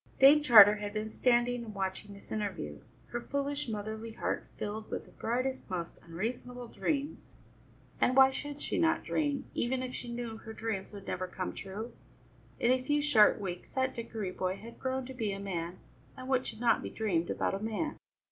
[0.17, 5.05] Dame Charter had been standing and watching this interview, her foolish motherly heart filled with
[5.05, 7.35] the brightest, most unreasonable dreams.
[7.99, 11.53] And why should she not dream, even if she knew her dreams would never come
[11.53, 11.93] true?
[12.59, 15.77] In a few short weeks that Dickory boy had grown to be a man,
[16.17, 17.97] and what should not be dreamed about a man!